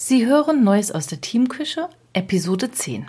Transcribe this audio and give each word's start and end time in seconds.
Sie 0.00 0.26
hören 0.26 0.62
Neues 0.62 0.92
aus 0.92 1.08
der 1.08 1.20
Teamküche, 1.20 1.88
Episode 2.12 2.70
10. 2.70 3.06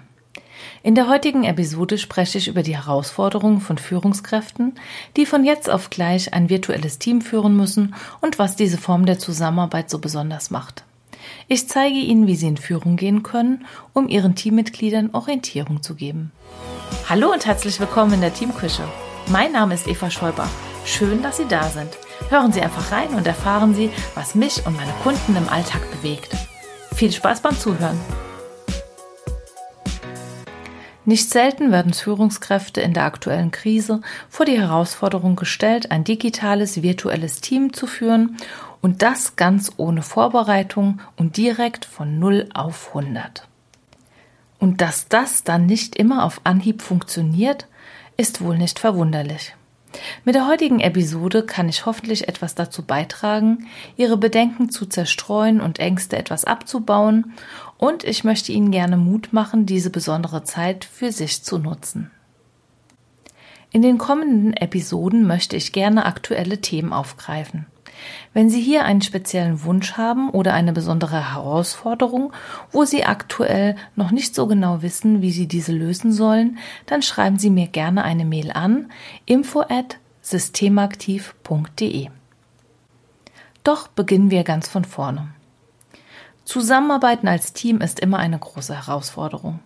In 0.82 0.96
der 0.96 1.08
heutigen 1.08 1.44
Episode 1.44 2.00
spreche 2.00 2.40
ich 2.40 2.48
über 2.48 2.64
die 2.64 2.76
Herausforderungen 2.76 3.62
von 3.62 3.78
Führungskräften, 3.78 4.74
die 5.16 5.28
von 5.28 5.46
jetzt 5.46 5.70
auf 5.70 5.92
gleich 5.92 6.34
ein 6.34 6.50
virtuelles 6.50 6.98
Team 6.98 7.22
führen 7.22 7.56
müssen 7.56 7.94
und 8.22 8.40
was 8.40 8.56
diese 8.56 8.80
Form 8.80 9.06
der 9.06 9.20
Zusammenarbeit 9.20 9.92
so 9.92 10.00
besonders 10.00 10.50
macht. 10.50 10.84
Ich 11.48 11.70
zeige 11.70 11.96
Ihnen, 11.96 12.26
wie 12.26 12.36
Sie 12.36 12.48
in 12.48 12.58
Führung 12.58 12.96
gehen 12.96 13.22
können, 13.22 13.68
um 13.94 14.10
Ihren 14.10 14.34
Teammitgliedern 14.34 15.12
Orientierung 15.14 15.84
zu 15.84 15.94
geben. 15.94 16.32
Hallo 17.08 17.32
und 17.32 17.46
herzlich 17.46 17.80
willkommen 17.80 18.14
in 18.14 18.22
der 18.22 18.34
Teamküche. 18.34 18.84
Mein 19.28 19.52
Name 19.52 19.76
ist 19.76 19.88
Eva 19.88 20.10
Schäuber. 20.10 20.50
Schön, 20.86 21.22
dass 21.22 21.38
Sie 21.38 21.48
da 21.48 21.70
sind. 21.70 21.92
Hören 22.30 22.52
Sie 22.52 22.62
einfach 22.62 22.92
rein 22.92 23.10
und 23.10 23.28
erfahren 23.28 23.76
Sie, 23.76 23.92
was 24.16 24.34
mich 24.34 24.66
und 24.66 24.76
meine 24.76 24.94
Kunden 25.04 25.36
im 25.36 25.48
Alltag 25.50 25.84
bewegt. 25.92 26.49
Viel 27.00 27.14
Spaß 27.14 27.40
beim 27.40 27.58
Zuhören. 27.58 27.98
Nicht 31.06 31.30
selten 31.30 31.72
werden 31.72 31.94
Führungskräfte 31.94 32.82
in 32.82 32.94
der 32.94 33.06
aktuellen 33.06 33.52
Krise 33.52 34.02
vor 34.28 34.46
die 34.46 34.60
Herausforderung 34.60 35.38
gestellt, 35.38 35.92
ein 35.92 36.04
digitales, 36.04 36.84
virtuelles 36.84 37.40
Team 37.40 37.72
zu 37.72 37.88
führen 37.88 38.36
und 38.82 39.02
das 39.02 39.38
ganz 39.38 39.72
ohne 39.78 40.02
Vorbereitung 40.02 41.00
und 41.16 41.38
direkt 41.38 41.86
von 41.86 42.20
0 42.20 42.50
auf 42.54 42.90
100. 42.90 43.48
Und 44.60 44.82
dass 44.82 45.08
das 45.08 45.46
dann 45.46 45.68
nicht 45.68 45.96
immer 45.96 46.26
auf 46.26 46.42
Anhieb 46.44 46.82
funktioniert, 46.82 47.68
ist 48.18 48.42
wohl 48.42 48.58
nicht 48.58 48.78
verwunderlich. 48.78 49.56
Mit 50.24 50.36
der 50.36 50.48
heutigen 50.48 50.80
Episode 50.80 51.44
kann 51.44 51.70
ich 51.70 51.86
hoffentlich 51.86 52.28
etwas 52.28 52.56
dazu 52.56 52.84
beitragen, 52.84 53.68
Ihre 53.98 54.18
Bedenken 54.18 54.70
zu 54.70 54.86
zerstreuen 54.86 55.62
und 55.62 55.80
Ängste 55.80 56.18
etwas 56.18 56.46
abzubauen, 56.46 57.34
und 57.78 58.04
ich 58.04 58.24
möchte 58.24 58.52
Ihnen 58.52 58.72
gerne 58.72 58.98
Mut 58.98 59.32
machen, 59.32 59.66
diese 59.66 59.90
besondere 59.90 60.44
Zeit 60.44 60.86
für 60.86 61.12
sich 61.12 61.44
zu 61.44 61.58
nutzen. 61.58 62.12
In 63.72 63.82
den 63.82 63.98
kommenden 63.98 64.54
Episoden 64.54 65.28
möchte 65.28 65.56
ich 65.56 65.72
gerne 65.72 66.06
aktuelle 66.06 66.60
Themen 66.60 66.92
aufgreifen. 66.92 67.68
Wenn 68.34 68.50
Sie 68.50 68.62
hier 68.62 68.86
einen 68.86 69.02
speziellen 69.02 69.64
Wunsch 69.64 69.94
haben 69.94 70.30
oder 70.30 70.54
eine 70.54 70.74
besondere 70.74 71.34
Herausforderung, 71.34 72.34
wo 72.72 72.86
Sie 72.86 73.04
aktuell 73.06 73.76
noch 73.96 74.12
nicht 74.12 74.36
so 74.36 74.48
genau 74.48 74.82
wissen, 74.82 75.22
wie 75.22 75.32
Sie 75.32 75.48
diese 75.48 75.72
lösen 75.72 76.12
sollen, 76.12 76.58
dann 76.86 77.02
schreiben 77.02 77.40
Sie 77.40 77.50
mir 77.50 77.68
gerne 77.68 78.04
eine 78.04 78.26
Mail 78.26 78.52
an 78.52 78.92
info 79.26 79.62
at 79.62 79.98
systemaktiv.de. 80.22 82.10
Doch 83.64 83.88
beginnen 83.88 84.32
wir 84.32 84.44
ganz 84.44 84.68
von 84.68 84.86
vorne. 84.86 85.30
Zusammenarbeiten 86.46 87.28
als 87.28 87.54
Team 87.54 87.82
ist 87.82 88.00
immer 88.00 88.18
eine 88.18 88.40
große 88.40 88.76
Herausforderung. 88.76 89.60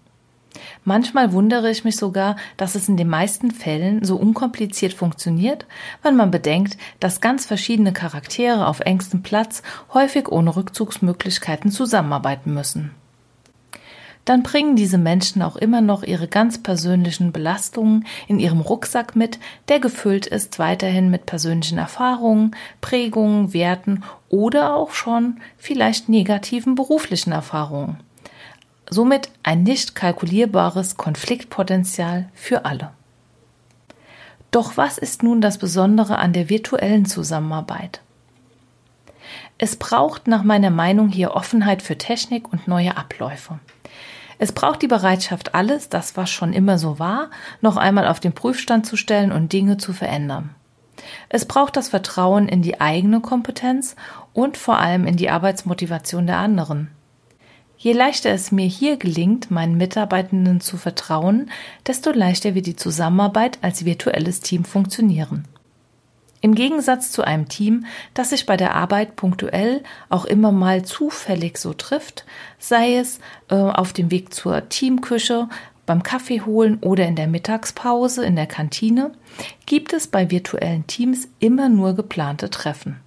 Manchmal 0.84 1.34
wundere 1.34 1.70
ich 1.70 1.84
mich 1.84 1.98
sogar, 1.98 2.36
dass 2.58 2.76
es 2.76 2.90
in 2.90 2.98
den 2.98 3.10
meisten 3.10 3.52
Fällen 3.52 4.04
so 4.04 4.16
unkompliziert 4.16 4.94
funktioniert, 4.94 5.66
wenn 6.02 6.16
man 6.16 6.32
bedenkt, 6.32 6.78
dass 7.00 7.22
ganz 7.22 7.46
verschiedene 7.46 7.94
Charaktere 7.94 8.68
auf 8.68 8.80
engstem 8.80 9.24
Platz 9.24 9.64
häufig 9.94 10.30
ohne 10.30 10.56
Rückzugsmöglichkeiten 10.56 11.72
zusammenarbeiten 11.72 12.54
müssen. 12.54 12.92
Dann 14.26 14.42
bringen 14.42 14.76
diese 14.76 14.98
Menschen 14.98 15.42
auch 15.42 15.58
immer 15.58 15.82
noch 15.82 16.04
ihre 16.04 16.28
ganz 16.28 16.64
persönlichen 16.64 17.34
Belastungen 17.34 18.06
in 18.28 18.40
ihrem 18.40 18.62
Rucksack 18.62 19.16
mit, 19.16 19.38
der 19.68 19.80
gefüllt 19.80 20.28
ist 20.28 20.60
weiterhin 20.60 21.10
mit 21.10 21.26
persönlichen 21.26 21.78
Erfahrungen, 21.78 22.56
Prägungen, 22.80 23.54
Werten 23.54 24.04
oder 24.30 24.76
auch 24.76 24.92
schon 24.92 25.42
vielleicht 25.58 26.08
negativen 26.08 26.76
beruflichen 26.76 27.34
Erfahrungen 27.34 27.98
somit 28.94 29.30
ein 29.44 29.64
nicht 29.64 29.96
kalkulierbares 29.96 30.96
Konfliktpotenzial 30.96 32.30
für 32.34 32.66
alle. 32.66 32.92
Doch 34.52 34.78
was 34.78 34.98
ist 34.98 35.24
nun 35.24 35.42
das 35.42 35.58
Besondere 35.58 36.20
an 36.20 36.32
der 36.32 36.48
virtuellen 36.48 37.06
Zusammenarbeit? 37.06 38.02
Es 39.58 39.76
braucht 39.76 40.28
nach 40.28 40.44
meiner 40.44 40.70
Meinung 40.70 41.10
hier 41.10 41.32
Offenheit 41.32 41.82
für 41.82 41.98
Technik 41.98 42.52
und 42.52 42.68
neue 42.68 42.96
Abläufe. 42.96 43.60
Es 44.38 44.52
braucht 44.52 44.82
die 44.82 44.88
Bereitschaft, 44.88 45.56
alles, 45.56 45.90
das 45.90 46.18
was 46.18 46.30
schon 46.30 46.54
immer 46.54 46.78
so 46.78 47.00
war, 47.00 47.30
noch 47.62 47.78
einmal 47.78 48.08
auf 48.08 48.20
den 48.20 48.34
Prüfstand 48.34 48.86
zu 48.86 48.98
stellen 48.98 49.32
und 49.32 49.54
Dinge 49.54 49.78
zu 49.78 49.94
verändern. 49.94 50.54
Es 51.30 51.46
braucht 51.46 51.76
das 51.76 51.90
Vertrauen 51.90 52.48
in 52.48 52.62
die 52.62 52.82
eigene 52.82 53.22
Kompetenz 53.22 53.96
und 54.34 54.58
vor 54.58 54.78
allem 54.78 55.06
in 55.06 55.18
die 55.18 55.30
Arbeitsmotivation 55.30 56.28
der 56.28 56.38
anderen. 56.38 56.90
Je 57.84 57.92
leichter 57.92 58.30
es 58.30 58.54
mir 58.54 58.66
hier 58.66 58.96
gelingt, 58.96 59.52
meinen 59.52 59.76
Mitarbeitenden 59.76 60.62
zu 60.62 60.78
vertrauen, 60.78 61.52
desto 61.86 62.12
leichter 62.12 62.56
wird 62.56 62.66
die 62.66 62.78
Zusammenarbeit 62.78 63.60
als 63.62 63.84
virtuelles 63.84 64.40
Team 64.40 64.64
funktionieren. 64.64 65.44
Im 66.40 66.56
Gegensatz 66.56 67.12
zu 67.12 67.24
einem 67.24 67.50
Team, 67.50 67.86
das 68.14 68.30
sich 68.30 68.46
bei 68.46 68.56
der 68.56 68.74
Arbeit 68.74 69.18
punktuell 69.18 69.84
auch 70.08 70.24
immer 70.24 70.54
mal 70.54 70.86
zufällig 70.86 71.58
so 71.58 71.74
trifft, 71.74 72.24
sei 72.58 72.96
es 72.96 73.20
äh, 73.50 73.56
auf 73.56 73.92
dem 73.92 74.12
Weg 74.12 74.34
zur 74.34 74.70
Teamküche, 74.70 75.50
beim 75.86 76.04
Kaffee 76.04 76.40
holen 76.40 76.78
oder 76.80 77.06
in 77.06 77.18
der 77.18 77.28
Mittagspause 77.28 78.24
in 78.24 78.38
der 78.38 78.48
Kantine, 78.48 79.12
gibt 79.66 79.92
es 79.92 80.08
bei 80.08 80.32
virtuellen 80.32 80.88
Teams 80.88 81.28
immer 81.40 81.68
nur 81.68 81.96
geplante 81.96 82.50
Treffen. 82.50 83.02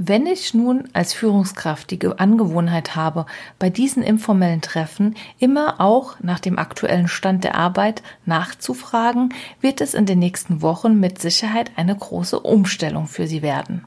Wenn 0.00 0.26
ich 0.26 0.54
nun 0.54 0.88
als 0.92 1.12
Führungskraft 1.12 1.90
die 1.90 2.06
Angewohnheit 2.06 2.94
habe, 2.94 3.26
bei 3.58 3.68
diesen 3.68 4.04
informellen 4.04 4.60
Treffen 4.60 5.16
immer 5.40 5.80
auch 5.80 6.20
nach 6.20 6.38
dem 6.38 6.56
aktuellen 6.56 7.08
Stand 7.08 7.42
der 7.42 7.56
Arbeit 7.56 8.04
nachzufragen, 8.24 9.34
wird 9.60 9.80
es 9.80 9.94
in 9.94 10.06
den 10.06 10.20
nächsten 10.20 10.62
Wochen 10.62 11.00
mit 11.00 11.20
Sicherheit 11.20 11.72
eine 11.74 11.96
große 11.96 12.38
Umstellung 12.38 13.08
für 13.08 13.26
Sie 13.26 13.42
werden. 13.42 13.86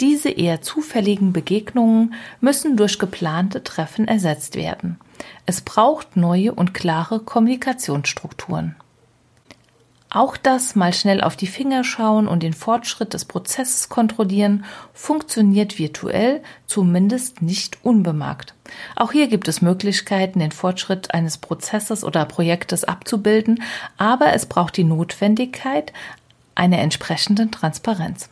Diese 0.00 0.30
eher 0.30 0.62
zufälligen 0.62 1.32
Begegnungen 1.32 2.14
müssen 2.40 2.76
durch 2.76 2.98
geplante 2.98 3.62
Treffen 3.62 4.08
ersetzt 4.08 4.56
werden. 4.56 4.98
Es 5.46 5.60
braucht 5.60 6.16
neue 6.16 6.52
und 6.52 6.74
klare 6.74 7.20
Kommunikationsstrukturen. 7.20 8.74
Auch 10.16 10.38
das 10.38 10.74
mal 10.74 10.94
schnell 10.94 11.20
auf 11.20 11.36
die 11.36 11.46
Finger 11.46 11.84
schauen 11.84 12.26
und 12.26 12.42
den 12.42 12.54
Fortschritt 12.54 13.12
des 13.12 13.26
Prozesses 13.26 13.90
kontrollieren 13.90 14.64
funktioniert 14.94 15.78
virtuell 15.78 16.42
zumindest 16.64 17.42
nicht 17.42 17.76
unbemerkt. 17.82 18.54
Auch 18.96 19.12
hier 19.12 19.26
gibt 19.26 19.46
es 19.46 19.60
Möglichkeiten, 19.60 20.38
den 20.38 20.52
Fortschritt 20.52 21.12
eines 21.12 21.36
Prozesses 21.36 22.02
oder 22.02 22.24
Projektes 22.24 22.84
abzubilden, 22.84 23.62
aber 23.98 24.32
es 24.32 24.46
braucht 24.46 24.78
die 24.78 24.84
Notwendigkeit 24.84 25.92
einer 26.54 26.78
entsprechenden 26.78 27.50
Transparenz. 27.50 28.30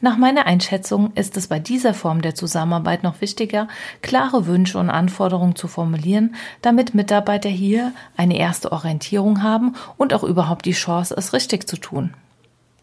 Nach 0.00 0.16
meiner 0.16 0.46
Einschätzung 0.46 1.12
ist 1.14 1.36
es 1.36 1.46
bei 1.46 1.58
dieser 1.58 1.94
Form 1.94 2.20
der 2.20 2.34
Zusammenarbeit 2.34 3.02
noch 3.02 3.20
wichtiger, 3.20 3.68
klare 4.02 4.46
Wünsche 4.46 4.78
und 4.78 4.90
Anforderungen 4.90 5.56
zu 5.56 5.68
formulieren, 5.68 6.34
damit 6.62 6.94
Mitarbeiter 6.94 7.48
hier 7.48 7.92
eine 8.16 8.36
erste 8.36 8.72
Orientierung 8.72 9.42
haben 9.42 9.74
und 9.96 10.12
auch 10.12 10.24
überhaupt 10.24 10.66
die 10.66 10.72
Chance, 10.72 11.14
es 11.16 11.32
richtig 11.32 11.68
zu 11.68 11.76
tun. 11.76 12.12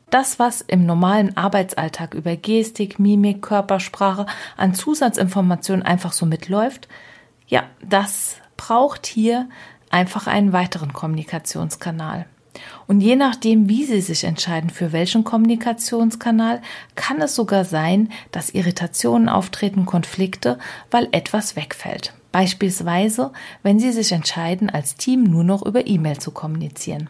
Das, 0.10 0.40
was 0.40 0.62
im 0.62 0.86
normalen 0.86 1.38
Arbeitsalltag 1.38 2.14
über 2.14 2.36
Gestik, 2.36 3.00
Mimik, 3.00 3.42
Körpersprache 3.42 4.26
an 4.58 4.74
Zusatzinformationen 4.74 5.86
einfach 5.86 6.12
so 6.12 6.26
mitläuft, 6.26 6.88
ja, 7.48 7.64
das 7.82 8.38
braucht 8.58 9.06
hier 9.06 9.48
einfach 9.90 10.28
einen 10.28 10.54
weiteren 10.54 10.92
Kommunikationskanal. 10.92 12.26
Und 12.88 13.02
je 13.02 13.16
nachdem, 13.16 13.70
wie 13.70 13.86
Sie 13.86 14.02
sich 14.02 14.24
entscheiden, 14.24 14.70
für 14.70 14.92
welchen 14.92 15.24
Kommunikationskanal, 15.24 16.62
kann 16.96 17.22
es 17.22 17.36
sogar 17.36 17.64
sein, 17.64 18.10
dass 18.32 18.50
Irritationen 18.50 19.30
auftreten, 19.30 19.86
Konflikte, 19.86 20.60
weil 20.90 21.08
etwas 21.12 21.56
wegfällt. 21.56 22.14
Beispielsweise, 22.32 23.32
wenn 23.64 23.80
Sie 23.80 23.92
sich 23.92 24.12
entscheiden, 24.12 24.70
als 24.70 24.96
Team 24.96 25.24
nur 25.24 25.44
noch 25.44 25.66
über 25.66 25.88
E-Mail 25.88 26.20
zu 26.20 26.32
kommunizieren. 26.32 27.10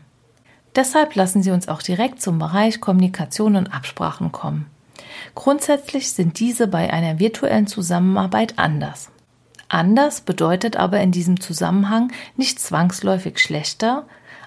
Deshalb 0.76 1.16
lassen 1.16 1.44
Sie 1.44 1.52
uns 1.52 1.68
auch 1.68 1.82
direkt 1.82 2.22
zum 2.22 2.40
Bereich 2.40 2.80
Kommunikation 2.80 3.56
und 3.56 3.74
Absprachen 3.74 4.32
kommen. 4.32 4.68
Grundsätzlich 5.36 6.12
sind 6.12 6.40
diese 6.40 6.68
bei 6.68 6.92
einer 6.92 7.20
virtuellen 7.20 7.68
Zusammenarbeit 7.68 8.58
anders. 8.58 9.10
Anders 9.68 10.22
bedeutet 10.22 10.76
aber 10.76 11.00
in 11.00 11.12
diesem 11.12 11.40
Zusammenhang 11.40 12.12
nicht 12.36 12.60
zwangsläufig 12.60 13.40
schlechter, 13.40 14.06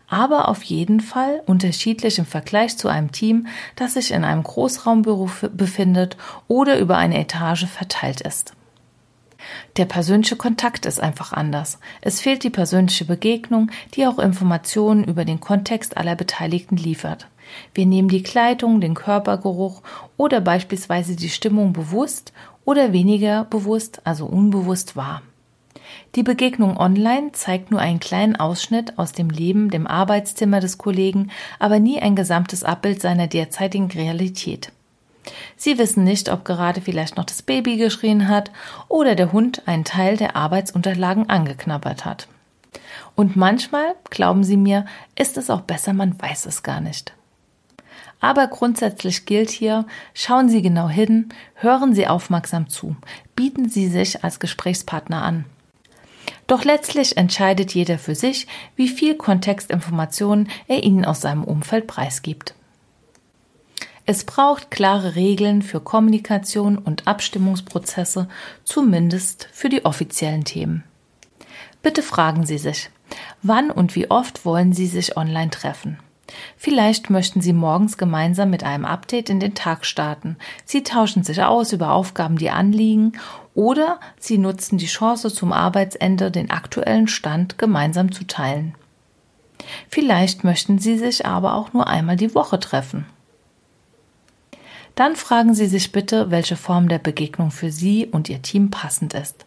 aber 0.08 0.48
auf 0.48 0.62
jeden 0.62 1.00
Fall 1.00 1.42
unterschiedlich 1.46 2.18
im 2.18 2.26
Vergleich 2.26 2.76
zu 2.76 2.88
einem 2.88 3.12
Team, 3.12 3.46
das 3.76 3.94
sich 3.94 4.12
in 4.12 4.24
einem 4.24 4.42
Großraumbüro 4.42 5.30
befindet 5.52 6.16
oder 6.48 6.78
über 6.78 6.96
eine 6.96 7.18
Etage 7.18 7.66
verteilt 7.66 8.20
ist. 8.20 8.54
Der 9.76 9.84
persönliche 9.84 10.36
Kontakt 10.36 10.86
ist 10.86 11.00
einfach 11.00 11.32
anders. 11.32 11.78
Es 12.00 12.20
fehlt 12.20 12.44
die 12.44 12.50
persönliche 12.50 13.04
Begegnung, 13.04 13.70
die 13.94 14.06
auch 14.06 14.18
Informationen 14.18 15.04
über 15.04 15.24
den 15.24 15.40
Kontext 15.40 15.96
aller 15.96 16.16
Beteiligten 16.16 16.76
liefert. 16.76 17.28
Wir 17.74 17.86
nehmen 17.86 18.08
die 18.08 18.22
Kleidung, 18.22 18.80
den 18.80 18.94
Körpergeruch 18.94 19.82
oder 20.16 20.40
beispielsweise 20.40 21.14
die 21.16 21.28
Stimmung 21.28 21.72
bewusst 21.72 22.32
oder 22.64 22.92
weniger 22.92 23.44
bewusst, 23.44 24.00
also 24.04 24.26
unbewusst 24.26 24.96
wahr. 24.96 25.22
Die 26.14 26.22
Begegnung 26.22 26.76
online 26.76 27.32
zeigt 27.32 27.70
nur 27.70 27.80
einen 27.80 28.00
kleinen 28.00 28.36
Ausschnitt 28.36 28.98
aus 28.98 29.12
dem 29.12 29.30
Leben, 29.30 29.70
dem 29.70 29.86
Arbeitszimmer 29.86 30.60
des 30.60 30.78
Kollegen, 30.78 31.30
aber 31.58 31.80
nie 31.80 32.00
ein 32.00 32.14
gesamtes 32.16 32.62
Abbild 32.64 33.00
seiner 33.00 33.26
derzeitigen 33.26 33.90
Realität. 33.90 34.72
Sie 35.56 35.78
wissen 35.78 36.04
nicht, 36.04 36.30
ob 36.30 36.44
gerade 36.44 36.80
vielleicht 36.80 37.16
noch 37.16 37.24
das 37.24 37.42
Baby 37.42 37.76
geschrien 37.76 38.28
hat 38.28 38.50
oder 38.88 39.14
der 39.14 39.32
Hund 39.32 39.62
einen 39.66 39.84
Teil 39.84 40.16
der 40.16 40.36
Arbeitsunterlagen 40.36 41.28
angeknabbert 41.28 42.04
hat. 42.04 42.28
Und 43.14 43.36
manchmal, 43.36 43.94
glauben 44.10 44.44
Sie 44.44 44.56
mir, 44.56 44.86
ist 45.16 45.36
es 45.36 45.50
auch 45.50 45.62
besser, 45.62 45.92
man 45.92 46.20
weiß 46.20 46.46
es 46.46 46.62
gar 46.62 46.80
nicht. 46.80 47.14
Aber 48.20 48.46
grundsätzlich 48.46 49.26
gilt 49.26 49.50
hier, 49.50 49.86
schauen 50.14 50.48
Sie 50.48 50.62
genau 50.62 50.88
hin, 50.88 51.28
hören 51.54 51.94
Sie 51.94 52.06
aufmerksam 52.06 52.68
zu, 52.68 52.96
bieten 53.36 53.68
Sie 53.68 53.88
sich 53.88 54.24
als 54.24 54.40
Gesprächspartner 54.40 55.22
an. 55.22 55.44
Doch 56.46 56.64
letztlich 56.64 57.16
entscheidet 57.16 57.74
jeder 57.74 57.98
für 57.98 58.14
sich, 58.14 58.46
wie 58.76 58.88
viel 58.88 59.14
Kontextinformationen 59.14 60.48
er 60.68 60.82
Ihnen 60.82 61.04
aus 61.04 61.20
seinem 61.20 61.44
Umfeld 61.44 61.86
preisgibt. 61.86 62.54
Es 64.06 64.24
braucht 64.24 64.70
klare 64.70 65.14
Regeln 65.14 65.62
für 65.62 65.80
Kommunikation 65.80 66.76
und 66.76 67.06
Abstimmungsprozesse, 67.06 68.28
zumindest 68.62 69.48
für 69.52 69.70
die 69.70 69.86
offiziellen 69.86 70.44
Themen. 70.44 70.84
Bitte 71.82 72.02
fragen 72.02 72.44
Sie 72.44 72.58
sich, 72.58 72.90
wann 73.42 73.70
und 73.70 73.94
wie 73.94 74.10
oft 74.10 74.44
wollen 74.44 74.74
Sie 74.74 74.86
sich 74.86 75.16
online 75.16 75.50
treffen? 75.50 75.98
Vielleicht 76.56 77.10
möchten 77.10 77.40
Sie 77.40 77.52
morgens 77.52 77.98
gemeinsam 77.98 78.50
mit 78.50 78.64
einem 78.64 78.84
Update 78.84 79.30
in 79.30 79.40
den 79.40 79.54
Tag 79.54 79.84
starten. 79.86 80.36
Sie 80.64 80.82
tauschen 80.82 81.22
sich 81.22 81.42
aus 81.42 81.72
über 81.72 81.92
Aufgaben, 81.92 82.36
die 82.36 82.50
anliegen, 82.50 83.12
oder 83.54 84.00
Sie 84.18 84.38
nutzen 84.38 84.78
die 84.78 84.86
Chance 84.86 85.32
zum 85.32 85.52
Arbeitsende, 85.52 86.30
den 86.30 86.50
aktuellen 86.50 87.08
Stand 87.08 87.58
gemeinsam 87.58 88.12
zu 88.12 88.26
teilen. 88.26 88.74
Vielleicht 89.88 90.44
möchten 90.44 90.78
Sie 90.78 90.98
sich 90.98 91.24
aber 91.24 91.54
auch 91.54 91.72
nur 91.72 91.86
einmal 91.86 92.16
die 92.16 92.34
Woche 92.34 92.58
treffen. 92.58 93.06
Dann 94.94 95.16
fragen 95.16 95.54
Sie 95.54 95.66
sich 95.66 95.92
bitte, 95.92 96.30
welche 96.30 96.56
Form 96.56 96.88
der 96.88 96.98
Begegnung 96.98 97.50
für 97.50 97.70
Sie 97.70 98.06
und 98.06 98.28
Ihr 98.28 98.42
Team 98.42 98.70
passend 98.70 99.14
ist. 99.14 99.44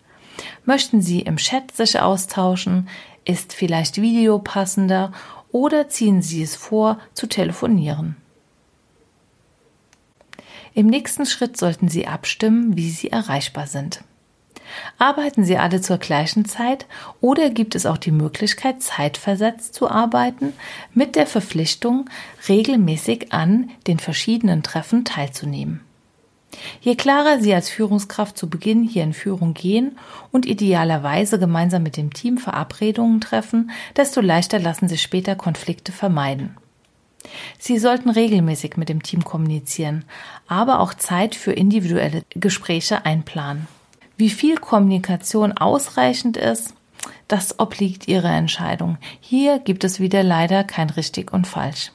Möchten 0.65 1.01
Sie 1.01 1.21
im 1.21 1.37
Chat 1.37 1.75
sich 1.75 1.99
austauschen? 1.99 2.89
Ist 3.25 3.53
vielleicht 3.53 4.01
Video 4.01 4.39
passender? 4.39 5.11
Oder 5.51 5.89
ziehen 5.89 6.21
Sie 6.21 6.43
es 6.43 6.55
vor, 6.55 6.99
zu 7.13 7.27
telefonieren? 7.27 8.17
Im 10.73 10.87
nächsten 10.87 11.25
Schritt 11.25 11.57
sollten 11.57 11.89
Sie 11.89 12.05
abstimmen, 12.05 12.77
wie 12.77 12.89
Sie 12.89 13.09
erreichbar 13.09 13.65
sind. 13.65 14.03
Arbeiten 14.97 15.43
Sie 15.43 15.57
alle 15.57 15.81
zur 15.81 15.97
gleichen 15.97 16.45
Zeit 16.45 16.85
oder 17.21 17.49
gibt 17.49 17.75
es 17.75 17.85
auch 17.85 17.97
die 17.97 18.11
Möglichkeit, 18.11 18.81
zeitversetzt 18.83 19.73
zu 19.73 19.89
arbeiten, 19.89 20.53
mit 20.93 21.15
der 21.15 21.25
Verpflichtung, 21.25 22.09
regelmäßig 22.47 23.33
an 23.33 23.71
den 23.87 23.99
verschiedenen 23.99 24.63
Treffen 24.63 25.05
teilzunehmen? 25.05 25.81
Je 26.81 26.95
klarer 26.95 27.39
Sie 27.39 27.53
als 27.53 27.69
Führungskraft 27.69 28.37
zu 28.37 28.49
Beginn 28.49 28.83
hier 28.83 29.03
in 29.03 29.13
Führung 29.13 29.53
gehen 29.53 29.97
und 30.31 30.45
idealerweise 30.45 31.39
gemeinsam 31.39 31.83
mit 31.83 31.97
dem 31.97 32.13
Team 32.13 32.37
Verabredungen 32.37 33.21
treffen, 33.21 33.71
desto 33.95 34.21
leichter 34.21 34.59
lassen 34.59 34.87
sich 34.87 35.01
später 35.01 35.35
Konflikte 35.35 35.91
vermeiden. 35.91 36.57
Sie 37.59 37.77
sollten 37.77 38.09
regelmäßig 38.09 38.77
mit 38.77 38.89
dem 38.89 39.03
Team 39.03 39.23
kommunizieren, 39.23 40.05
aber 40.47 40.79
auch 40.79 40.93
Zeit 40.93 41.35
für 41.35 41.51
individuelle 41.51 42.23
Gespräche 42.29 43.05
einplanen. 43.05 43.67
Wie 44.15 44.29
viel 44.29 44.57
Kommunikation 44.57 45.51
ausreichend 45.51 46.37
ist, 46.37 46.73
das 47.27 47.59
obliegt 47.59 48.07
Ihrer 48.07 48.31
Entscheidung. 48.31 48.97
Hier 49.19 49.59
gibt 49.59 49.83
es 49.83 49.99
wieder 49.99 50.23
leider 50.23 50.63
kein 50.63 50.89
richtig 50.89 51.33
und 51.33 51.45
falsch. 51.45 51.91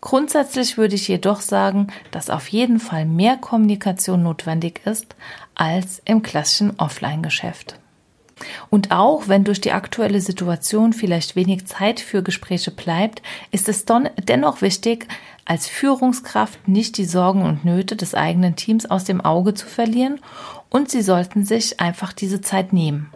Grundsätzlich 0.00 0.78
würde 0.78 0.94
ich 0.94 1.08
jedoch 1.08 1.40
sagen, 1.40 1.88
dass 2.10 2.30
auf 2.30 2.48
jeden 2.48 2.78
Fall 2.78 3.04
mehr 3.04 3.36
Kommunikation 3.36 4.22
notwendig 4.22 4.82
ist 4.84 5.16
als 5.54 6.00
im 6.04 6.22
klassischen 6.22 6.78
Offline-Geschäft. 6.78 7.78
Und 8.70 8.92
auch 8.92 9.26
wenn 9.26 9.42
durch 9.42 9.60
die 9.60 9.72
aktuelle 9.72 10.20
Situation 10.20 10.92
vielleicht 10.92 11.34
wenig 11.34 11.66
Zeit 11.66 11.98
für 11.98 12.22
Gespräche 12.22 12.70
bleibt, 12.70 13.22
ist 13.50 13.68
es 13.68 13.84
dennoch 13.84 14.62
wichtig, 14.62 15.08
als 15.44 15.66
Führungskraft 15.66 16.68
nicht 16.68 16.98
die 16.98 17.04
Sorgen 17.04 17.42
und 17.42 17.64
Nöte 17.64 17.96
des 17.96 18.14
eigenen 18.14 18.54
Teams 18.54 18.86
aus 18.86 19.04
dem 19.04 19.20
Auge 19.20 19.54
zu 19.54 19.66
verlieren 19.66 20.20
und 20.68 20.90
sie 20.90 21.02
sollten 21.02 21.44
sich 21.44 21.80
einfach 21.80 22.12
diese 22.12 22.40
Zeit 22.40 22.72
nehmen. 22.72 23.10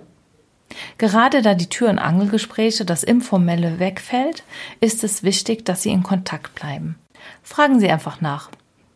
Gerade 0.99 1.43
da 1.43 1.55
die 1.55 1.69
Tür- 1.69 1.91
und 1.91 1.99
Angelgespräche, 1.99 2.85
das 2.85 3.03
Informelle 3.03 3.79
wegfällt, 3.79 4.45
ist 4.81 5.05
es 5.05 5.23
wichtig, 5.23 5.65
dass 5.65 5.83
Sie 5.83 5.91
in 5.91 6.03
Kontakt 6.03 6.55
bleiben. 6.55 6.97
Fragen 7.43 7.81
Sie 7.81 7.91
einfach 7.91 8.21
nach. 8.21 8.51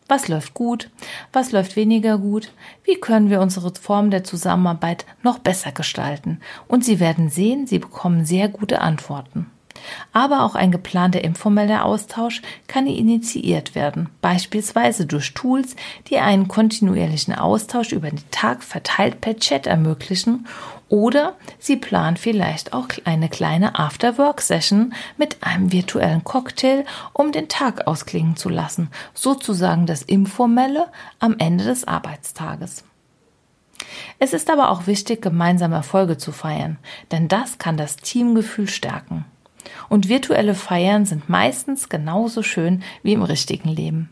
Was 0.07 0.29
läuft 0.29 0.53
gut? 0.53 0.89
Was 1.33 1.51
läuft 1.51 1.75
weniger 1.75 2.17
gut? 2.17 2.53
Wie 2.83 2.95
können 2.95 3.29
wir 3.29 3.41
unsere 3.41 3.73
Form 3.75 4.09
der 4.09 4.23
Zusammenarbeit 4.23 5.05
noch 5.21 5.39
besser 5.39 5.73
gestalten? 5.73 6.39
Und 6.67 6.85
Sie 6.85 7.01
werden 7.01 7.29
sehen, 7.29 7.67
Sie 7.67 7.79
bekommen 7.79 8.23
sehr 8.23 8.47
gute 8.47 8.79
Antworten. 8.79 9.51
Aber 10.13 10.43
auch 10.43 10.55
ein 10.55 10.71
geplanter 10.71 11.23
informeller 11.23 11.85
Austausch 11.85 12.41
kann 12.67 12.87
initiiert 12.87 13.75
werden, 13.75 14.09
beispielsweise 14.21 15.05
durch 15.05 15.33
Tools, 15.33 15.75
die 16.09 16.17
einen 16.17 16.47
kontinuierlichen 16.47 17.35
Austausch 17.35 17.91
über 17.91 18.09
den 18.09 18.23
Tag 18.31 18.63
verteilt 18.63 19.21
per 19.21 19.37
Chat 19.37 19.67
ermöglichen 19.67 20.45
oder 20.89 21.35
Sie 21.59 21.75
planen 21.75 22.15
vielleicht 22.15 22.73
auch 22.73 22.87
eine 23.03 23.27
kleine 23.27 23.77
After-Work-Session 23.77 24.93
mit 25.17 25.43
einem 25.43 25.71
virtuellen 25.71 26.23
Cocktail, 26.23 26.85
um 27.13 27.31
den 27.31 27.49
Tag 27.49 27.87
ausklingen 27.87 28.37
zu 28.37 28.47
lassen, 28.49 28.89
sozusagen 29.13 29.85
das 29.85 30.01
Informelle 30.01 30.87
am 31.19 31.35
Ende 31.39 31.65
des 31.65 31.85
Arbeitstages. 31.85 32.85
Es 34.19 34.33
ist 34.33 34.49
aber 34.49 34.69
auch 34.69 34.87
wichtig, 34.87 35.21
gemeinsam 35.21 35.73
Erfolge 35.73 36.17
zu 36.17 36.31
feiern, 36.31 36.77
denn 37.11 37.27
das 37.27 37.57
kann 37.57 37.77
das 37.77 37.97
Teamgefühl 37.97 38.67
stärken. 38.67 39.25
Und 39.89 40.09
virtuelle 40.09 40.55
Feiern 40.55 41.05
sind 41.05 41.29
meistens 41.29 41.89
genauso 41.89 42.43
schön 42.43 42.83
wie 43.03 43.13
im 43.13 43.23
richtigen 43.23 43.69
Leben. 43.69 44.09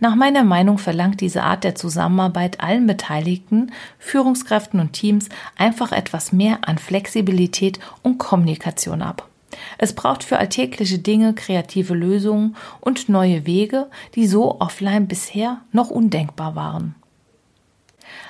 Nach 0.00 0.14
meiner 0.14 0.44
Meinung 0.44 0.78
verlangt 0.78 1.20
diese 1.20 1.42
Art 1.42 1.64
der 1.64 1.74
Zusammenarbeit 1.74 2.60
allen 2.60 2.86
Beteiligten, 2.86 3.72
Führungskräften 3.98 4.80
und 4.80 4.92
Teams 4.92 5.28
einfach 5.56 5.92
etwas 5.92 6.32
mehr 6.32 6.58
an 6.68 6.78
Flexibilität 6.78 7.80
und 8.02 8.18
Kommunikation 8.18 9.02
ab. 9.02 9.28
Es 9.78 9.94
braucht 9.94 10.24
für 10.24 10.38
alltägliche 10.38 10.98
Dinge 10.98 11.34
kreative 11.34 11.94
Lösungen 11.94 12.56
und 12.80 13.08
neue 13.08 13.46
Wege, 13.46 13.88
die 14.14 14.26
so 14.26 14.60
offline 14.60 15.06
bisher 15.06 15.60
noch 15.72 15.90
undenkbar 15.90 16.54
waren. 16.54 16.94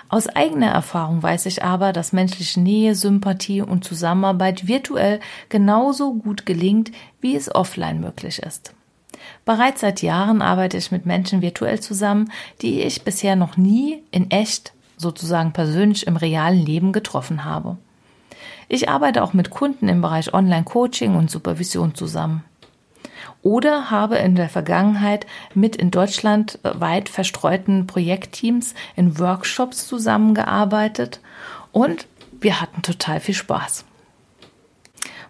Aus 0.08 0.28
eigener 0.28 0.70
Erfahrung 0.70 1.22
weiß 1.22 1.46
ich 1.46 1.62
aber, 1.62 1.92
dass 1.92 2.12
menschliche 2.12 2.60
Nähe, 2.60 2.94
Sympathie 2.94 3.62
und 3.62 3.84
Zusammenarbeit 3.84 4.66
virtuell 4.66 5.20
genauso 5.48 6.14
gut 6.14 6.46
gelingt, 6.46 6.92
wie 7.20 7.36
es 7.36 7.54
offline 7.54 8.00
möglich 8.00 8.38
ist. 8.40 8.74
Bereits 9.44 9.80
seit 9.80 10.02
Jahren 10.02 10.42
arbeite 10.42 10.76
ich 10.76 10.90
mit 10.90 11.06
Menschen 11.06 11.42
virtuell 11.42 11.80
zusammen, 11.80 12.30
die 12.62 12.80
ich 12.80 13.02
bisher 13.02 13.36
noch 13.36 13.56
nie 13.56 14.02
in 14.10 14.30
echt, 14.30 14.72
sozusagen 14.96 15.52
persönlich 15.52 16.06
im 16.06 16.16
realen 16.16 16.64
Leben 16.64 16.92
getroffen 16.92 17.44
habe. 17.44 17.76
Ich 18.68 18.88
arbeite 18.88 19.22
auch 19.22 19.32
mit 19.32 19.50
Kunden 19.50 19.88
im 19.88 20.00
Bereich 20.00 20.32
Online-Coaching 20.32 21.16
und 21.16 21.30
Supervision 21.30 21.94
zusammen 21.94 22.44
oder 23.44 23.90
habe 23.90 24.16
in 24.16 24.34
der 24.34 24.48
Vergangenheit 24.48 25.26
mit 25.54 25.76
in 25.76 25.92
Deutschland 25.92 26.58
weit 26.62 27.08
verstreuten 27.08 27.86
Projektteams 27.86 28.74
in 28.96 29.18
Workshops 29.20 29.86
zusammengearbeitet 29.86 31.20
und 31.70 32.08
wir 32.40 32.60
hatten 32.60 32.82
total 32.82 33.20
viel 33.20 33.34
Spaß. 33.34 33.84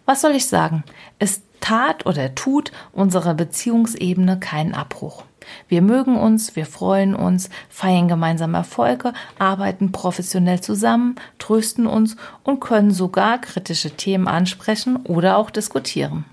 Was 0.06 0.21
soll 0.21 0.33
ich 0.33 0.47
sagen? 0.47 0.85
Es 1.18 1.42
tat 1.61 2.06
oder 2.06 2.35
tut 2.35 2.73
unserer 2.92 3.35
Beziehungsebene 3.35 4.38
keinen 4.38 4.75
Abbruch. 4.75 5.25
Wir 5.68 5.83
mögen 5.83 6.16
uns, 6.16 6.56
wir 6.56 6.66
freuen 6.66 7.14
uns, 7.14 7.50
feiern 7.68 8.09
gemeinsame 8.09 8.59
Erfolge, 8.59 9.12
arbeiten 9.38 9.92
professionell 9.92 10.61
zusammen, 10.61 11.16
trösten 11.38 11.87
uns 11.87 12.16
und 12.44 12.61
können 12.61 12.90
sogar 12.90 13.40
kritische 13.40 13.90
Themen 13.90 14.28
ansprechen 14.28 14.97
oder 15.04 15.37
auch 15.37 15.50
diskutieren. 15.50 16.25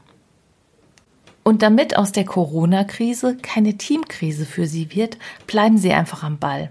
Und 1.43 1.61
damit 1.61 1.97
aus 1.97 2.11
der 2.11 2.25
Corona-Krise 2.25 3.37
keine 3.41 3.77
Teamkrise 3.77 4.45
für 4.45 4.67
Sie 4.67 4.93
wird, 4.95 5.17
bleiben 5.47 5.77
Sie 5.77 5.91
einfach 5.91 6.23
am 6.23 6.37
Ball. 6.37 6.69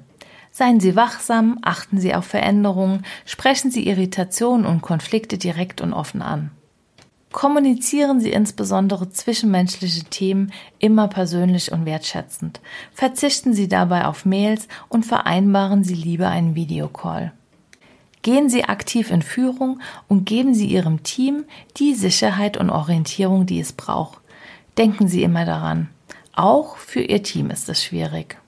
Seien 0.52 0.80
Sie 0.80 0.96
wachsam, 0.96 1.58
achten 1.62 2.00
Sie 2.00 2.14
auf 2.14 2.24
Veränderungen, 2.24 3.04
sprechen 3.24 3.70
Sie 3.70 3.86
Irritationen 3.86 4.66
und 4.66 4.82
Konflikte 4.82 5.38
direkt 5.38 5.80
und 5.80 5.92
offen 5.92 6.22
an. 6.22 6.50
Kommunizieren 7.32 8.20
Sie 8.20 8.30
insbesondere 8.30 9.08
zwischenmenschliche 9.10 10.04
Themen 10.04 10.52
immer 10.80 11.06
persönlich 11.06 11.70
und 11.70 11.86
wertschätzend. 11.86 12.60
Verzichten 12.92 13.54
Sie 13.54 13.68
dabei 13.68 14.06
auf 14.06 14.24
Mails 14.24 14.66
und 14.88 15.06
vereinbaren 15.06 15.84
Sie 15.84 15.94
lieber 15.94 16.28
einen 16.28 16.56
Videocall. 16.56 17.32
Gehen 18.22 18.50
Sie 18.50 18.64
aktiv 18.64 19.12
in 19.12 19.22
Führung 19.22 19.80
und 20.08 20.26
geben 20.26 20.54
Sie 20.54 20.66
Ihrem 20.66 21.04
Team 21.04 21.44
die 21.76 21.94
Sicherheit 21.94 22.56
und 22.56 22.68
Orientierung, 22.68 23.46
die 23.46 23.60
es 23.60 23.72
braucht. 23.72 24.19
Denken 24.80 25.08
Sie 25.08 25.22
immer 25.22 25.44
daran, 25.44 25.90
auch 26.32 26.78
für 26.78 27.02
Ihr 27.02 27.22
Team 27.22 27.50
ist 27.50 27.68
es 27.68 27.84
schwierig. 27.84 28.38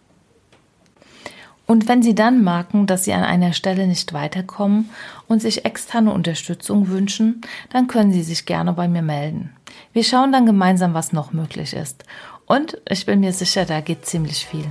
Und 1.66 1.88
wenn 1.88 2.02
Sie 2.02 2.14
dann 2.14 2.42
merken, 2.42 2.86
dass 2.86 3.04
Sie 3.04 3.12
an 3.12 3.22
einer 3.22 3.52
Stelle 3.52 3.86
nicht 3.86 4.14
weiterkommen 4.14 4.88
und 5.28 5.42
sich 5.42 5.66
externe 5.66 6.10
Unterstützung 6.10 6.88
wünschen, 6.88 7.42
dann 7.68 7.86
können 7.86 8.14
Sie 8.14 8.22
sich 8.22 8.46
gerne 8.46 8.72
bei 8.72 8.88
mir 8.88 9.02
melden. 9.02 9.50
Wir 9.92 10.04
schauen 10.04 10.32
dann 10.32 10.46
gemeinsam, 10.46 10.94
was 10.94 11.12
noch 11.12 11.34
möglich 11.34 11.74
ist. 11.74 12.06
Und 12.46 12.80
ich 12.88 13.04
bin 13.04 13.20
mir 13.20 13.34
sicher, 13.34 13.66
da 13.66 13.82
geht 13.82 14.06
ziemlich 14.06 14.46
viel. 14.46 14.64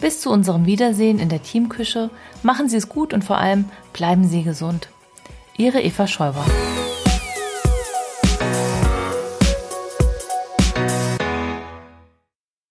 Bis 0.00 0.22
zu 0.22 0.30
unserem 0.30 0.64
Wiedersehen 0.64 1.18
in 1.18 1.28
der 1.28 1.42
Teamküche. 1.42 2.08
Machen 2.42 2.66
Sie 2.70 2.78
es 2.78 2.88
gut 2.88 3.12
und 3.12 3.24
vor 3.24 3.36
allem 3.36 3.66
bleiben 3.92 4.26
Sie 4.26 4.42
gesund. 4.42 4.88
Ihre 5.58 5.82
Eva 5.82 6.06
Schäuber. 6.06 6.46